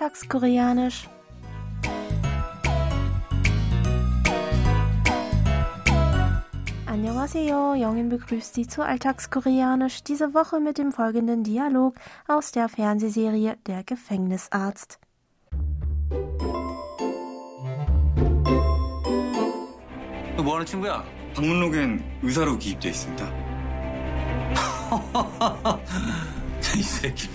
Alltagskoreanisch. 0.00 1.06
Annyeonghaseyo, 6.86 7.74
Jongin 7.74 8.08
begrüßt 8.08 8.54
Sie 8.54 8.66
zu 8.66 8.82
Alltagskoreanisch, 8.82 10.02
diese 10.02 10.32
Woche 10.32 10.60
mit 10.60 10.78
dem 10.78 10.92
folgenden 10.92 11.44
Dialog 11.44 11.94
aus 12.26 12.52
der 12.52 12.70
Fernsehserie 12.70 13.56
Der 13.66 13.84
Gefängnisarzt. 13.84 14.98
뭐 20.42 20.54
하는 20.54 20.64
친구야? 20.64 21.04
방문록엔 21.34 22.20
의사로 22.22 22.56
기입돼 22.56 22.88
있습니다. 22.90 23.26
이 26.76 26.82
새끼 26.82 27.28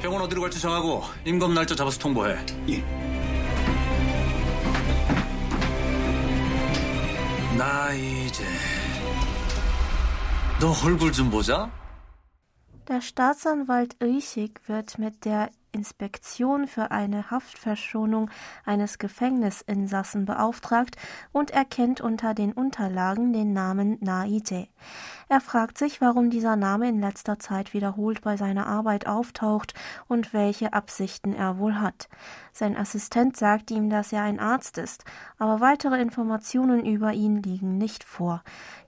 병원 0.00 0.22
어디로 0.22 0.40
갈지 0.40 0.60
정하고 0.60 1.02
임검 1.26 1.54
날짜 1.54 1.74
잡아서 1.74 1.98
통보해. 1.98 2.36
예. 2.68 2.80
나 7.56 7.92
이제 7.92 8.44
너 10.58 10.72
얼굴 10.84 11.12
좀 11.12 11.30
보자. 11.30 11.70
Der 12.88 13.00
Staatsanwalt 13.02 13.96
Öchig 14.00 14.54
wird 14.66 14.98
mit 14.98 15.20
der 15.24 15.50
Inspektion 15.72 16.66
für 16.66 16.90
eine 16.90 17.30
Haftverschonung 17.30 18.30
eines 18.64 18.98
Gefängnisinsassen 18.98 20.24
beauftragt 20.24 20.96
und 21.32 21.50
erkennt 21.50 22.00
unter 22.00 22.34
den 22.34 22.52
Unterlagen 22.52 23.32
den 23.32 23.52
Namen 23.52 23.98
Naide. 24.00 24.68
Er 25.28 25.40
fragt 25.40 25.78
sich, 25.78 26.00
warum 26.00 26.30
dieser 26.30 26.56
Name 26.56 26.88
in 26.88 27.00
letzter 27.00 27.38
Zeit 27.38 27.72
wiederholt 27.72 28.22
bei 28.22 28.36
seiner 28.36 28.66
Arbeit 28.66 29.06
auftaucht 29.06 29.74
und 30.08 30.34
welche 30.34 30.72
Absichten 30.72 31.34
er 31.34 31.58
wohl 31.58 31.76
hat. 31.80 32.08
Sein 32.52 32.76
Assistent 32.76 33.36
sagt 33.36 33.70
ihm, 33.70 33.90
dass 33.90 34.12
er 34.12 34.22
ein 34.22 34.40
Arzt 34.40 34.76
ist, 34.76 35.04
aber 35.38 35.60
weitere 35.60 36.00
Informationen 36.00 36.84
über 36.84 37.12
ihn 37.12 37.42
liegen 37.42 37.78
nicht 37.78 38.02
vor. 38.02 38.42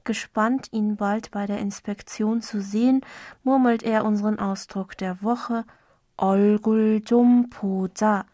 Gespannt, 0.04 0.68
ihn 0.72 0.96
bald 0.96 1.30
bei 1.30 1.46
der 1.46 1.58
Inspektion 1.58 2.42
zu 2.42 2.60
sehen, 2.60 3.02
murmelt 3.44 3.84
er 3.84 4.04
unseren 4.04 4.40
Ausdruck 4.40 4.96
der 4.96 5.22
Woche 5.22 5.64
얼굴 6.16 7.02
좀 7.04 7.48
보자. 7.50 8.24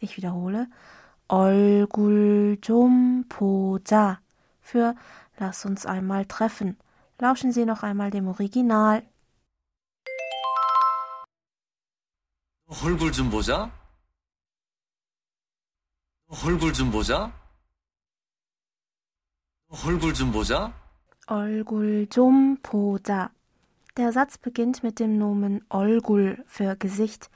Ich 0.00 0.16
wiederhole. 0.16 0.66
얼굴 1.28 2.58
좀 2.60 3.24
보자. 3.28 4.20
Für 4.60 4.94
Lass 5.38 5.64
uns 5.66 5.84
einmal 5.84 6.24
treffen. 6.24 6.78
Lauschen 7.18 7.52
Sie 7.52 7.66
noch 7.66 7.82
einmal 7.82 8.10
dem 8.10 8.26
Original. 8.28 9.02
얼굴 12.66 13.12
좀 13.12 13.30
보자. 13.30 13.70
얼굴 16.28 16.72
좀 16.72 16.90
보자. 16.90 17.32
얼굴 19.68 20.14
좀 20.14 20.32
보자. 20.32 20.72
얼굴 21.26 22.06
좀 22.08 22.56
보자. 22.62 23.30
Der 23.96 24.12
Satz 24.12 24.36
beginnt 24.36 24.82
mit 24.82 25.00
dem 25.00 25.16
Nomen 25.16 25.64
olgul 25.70 26.44
für 26.46 26.76
Gesicht. 26.76 27.30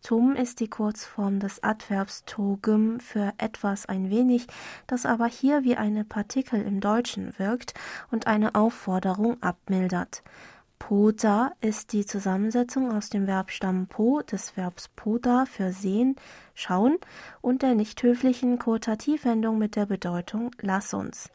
Tum 0.00 0.36
ist 0.36 0.60
die 0.60 0.68
Kurzform 0.70 1.40
des 1.40 1.64
Adverbs 1.64 2.22
togem 2.24 3.00
für 3.00 3.32
etwas 3.36 3.86
ein 3.86 4.10
wenig, 4.10 4.46
das 4.86 5.06
aber 5.06 5.26
hier 5.26 5.64
wie 5.64 5.74
eine 5.76 6.04
Partikel 6.04 6.62
im 6.62 6.78
Deutschen 6.78 7.36
wirkt 7.36 7.74
und 8.12 8.28
eine 8.28 8.54
Aufforderung 8.54 9.42
abmildert. 9.42 10.22
Poda 10.78 11.50
ist 11.60 11.92
die 11.92 12.06
Zusammensetzung 12.06 12.92
aus 12.92 13.10
dem 13.10 13.26
Verbstamm 13.26 13.88
po, 13.88 14.20
des 14.20 14.56
Verbs 14.56 14.90
poda 14.94 15.46
für 15.46 15.72
sehen, 15.72 16.14
schauen 16.54 16.96
und 17.40 17.62
der 17.62 17.74
nicht 17.74 18.00
höflichen 18.04 18.60
Quotativwendung 18.60 19.58
mit 19.58 19.74
der 19.74 19.86
Bedeutung 19.86 20.52
lass 20.60 20.94
uns. 20.94 21.30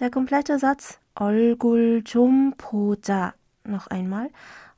Der 0.00 0.10
komplette 0.10 0.58
Satz 0.58 1.00
Olgul 1.16 2.02
Tum 2.02 2.54
poda 2.56 3.34
noch 3.65 3.87
einmal 3.87 4.29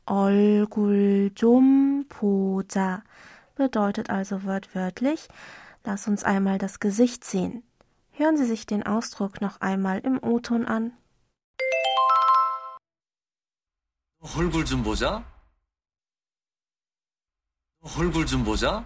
얼굴 0.06 1.32
좀 1.36 2.06
보자 2.10 3.04
bedeutet 3.56 4.10
also 4.10 4.44
wortwörtlich 4.44 5.28
Lass 5.86 6.08
uns 6.08 6.24
einmal 6.24 6.58
das 6.58 6.80
Gesicht 6.80 7.26
sehen. 7.26 7.62
Hören 8.12 8.38
Sie 8.38 8.46
sich 8.46 8.66
den 8.66 8.84
Ausdruck 8.84 9.42
noch 9.42 9.60
einmal 9.60 10.00
im 10.00 10.22
O-Ton 10.24 10.66
an. 10.66 10.94
얼굴 14.22 14.66
좀 14.66 14.84
보자. 14.84 15.24
얼굴 17.82 18.26
좀 18.26 18.46
보자. 18.46 18.86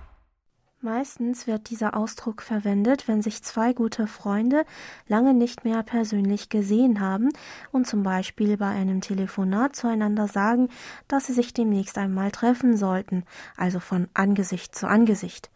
Meistens 0.85 1.47
wird 1.47 1.71
dieser 1.71 1.97
Ausdruck 1.97 2.43
verwendet, 2.43 3.07
wenn 3.07 3.23
sich 3.23 3.45
zwei 3.45 3.73
gute 3.73 4.09
Freunde 4.09 4.65
lange 5.07 5.33
nicht 5.33 5.63
mehr 5.63 5.85
persönlich 5.85 6.49
gesehen 6.49 6.99
haben 6.99 7.29
und 7.71 7.87
zum 7.87 8.03
Beispiel 8.03 8.57
bei 8.57 8.67
einem 8.67 9.01
Telefonat 9.01 9.77
zueinander 9.77 10.27
sagen, 10.27 10.71
dass 11.07 11.27
sie 11.27 11.35
sich 11.35 11.55
demnächst 11.55 11.99
einmal 11.99 12.33
treffen 12.33 12.77
sollten, 12.77 13.23
also 13.57 13.79
von 13.79 14.09
Angesicht 14.13 14.75
zu 14.75 14.89
Angesicht. 14.89 15.53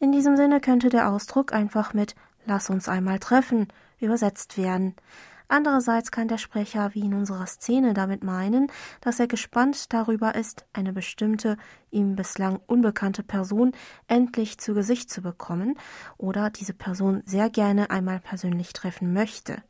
In 0.00 0.10
diesem 0.10 0.36
Sinne 0.36 0.60
könnte 0.60 0.88
der 0.88 1.08
Ausdruck 1.08 1.52
einfach 1.52 1.94
mit 1.94 2.16
Lass 2.44 2.68
uns 2.68 2.88
einmal 2.88 3.20
treffen 3.20 3.68
übersetzt 4.00 4.58
werden. 4.58 4.96
Andererseits 5.48 6.10
kann 6.10 6.28
der 6.28 6.38
Sprecher 6.38 6.94
wie 6.94 7.00
in 7.00 7.14
unserer 7.14 7.46
Szene 7.46 7.92
damit 7.92 8.24
meinen, 8.24 8.68
dass 9.00 9.20
er 9.20 9.26
gespannt 9.26 9.92
darüber 9.92 10.34
ist, 10.34 10.64
eine 10.72 10.92
bestimmte, 10.92 11.56
ihm 11.90 12.16
bislang 12.16 12.60
unbekannte 12.66 13.22
Person 13.22 13.72
endlich 14.08 14.58
zu 14.58 14.74
Gesicht 14.74 15.10
zu 15.10 15.20
bekommen 15.20 15.78
oder 16.16 16.50
diese 16.50 16.74
Person 16.74 17.22
sehr 17.26 17.50
gerne 17.50 17.90
einmal 17.90 18.20
persönlich 18.20 18.72
treffen 18.72 19.12
möchte. 19.12 19.62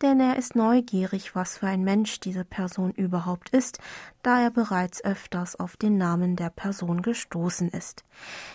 Denn 0.00 0.18
er 0.18 0.36
ist 0.36 0.56
neugierig, 0.56 1.36
was 1.36 1.58
für 1.58 1.68
ein 1.68 1.84
Mensch 1.84 2.18
diese 2.18 2.44
Person 2.44 2.90
überhaupt 2.90 3.50
ist, 3.50 3.78
da 4.24 4.40
er 4.40 4.50
bereits 4.50 5.04
öfters 5.04 5.54
auf 5.54 5.76
den 5.76 5.96
Namen 5.96 6.34
der 6.34 6.50
Person 6.50 7.02
gestoßen 7.02 7.68
ist. 7.68 8.02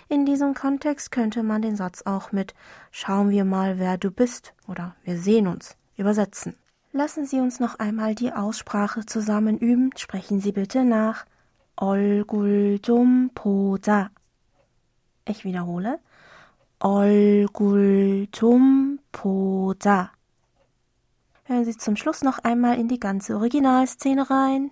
In 0.10 0.26
diesem 0.26 0.56
Kontext 0.56 1.12
könnte 1.12 1.44
man 1.44 1.62
den 1.62 1.78
Satz 1.78 2.02
auch 2.06 2.34
mit 2.34 2.54
Schauen 2.92 3.30
wir 3.30 3.46
mal, 3.46 3.80
wer 3.80 3.98
du 3.98 4.12
bist 4.12 4.54
oder 4.68 4.96
wir 5.04 5.18
sehen 5.18 5.48
uns 5.48 5.78
übersetzen. 5.97 6.57
Lassen 6.93 7.27
Sie 7.27 7.41
uns 7.41 7.59
noch 7.61 7.79
einmal 7.79 8.15
die 8.15 8.33
Aussprache 8.33 9.07
zusammen 9.07 9.59
üben. 9.59 9.91
Sprechen 9.97 10.41
Sie 10.41 10.53
bitte 10.53 10.85
nach. 10.85 11.25
얼굴 11.77 12.81
좀 12.83 13.31
보자. 13.35 14.11
Ich 15.27 15.45
wiederhole. 15.45 15.99
얼굴 16.81 18.29
좀 18.33 18.99
보자. 19.11 20.11
Hören 21.45 21.65
Sie 21.65 21.77
zum 21.77 21.97
Schluss 21.97 22.23
noch 22.23 22.39
einmal 22.41 22.79
in 22.79 22.89
die 22.89 23.01
ganze 23.01 23.37
Originalszene 23.37 24.29
rein. 24.29 24.71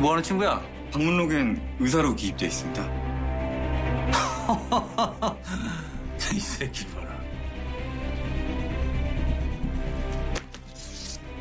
뭐 0.00 0.12
하는 0.12 0.22
친구야? 0.22 0.62
방문록엔 0.92 1.76
의사로 1.78 2.14
기입돼 2.14 2.46
있습니다. 2.46 3.03
이 6.33 6.39
새끼 6.39 6.85
봐라. 6.87 7.15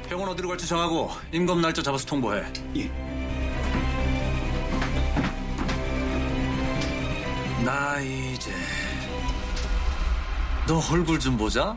병원 0.08 0.28
어디로 0.30 0.48
갈지 0.48 0.66
정하고 0.66 1.10
임검 1.32 1.60
날짜 1.60 1.82
잡아서 1.82 2.06
통보해. 2.06 2.44
예. 2.76 2.90
나 7.64 7.98
이제 8.00 8.52
너 10.66 10.80
얼굴 10.92 11.18
좀 11.18 11.36
보자. 11.36 11.76